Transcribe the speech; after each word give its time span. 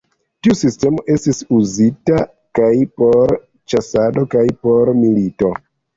Tiu 0.45 0.53
sistemo 0.59 1.01
estis 1.15 1.41
uzita 1.57 2.17
kaj 2.61 2.71
por 3.03 3.35
ĉasado 3.75 4.25
kaj 4.37 4.45
por 4.65 4.93
milito. 5.03 5.53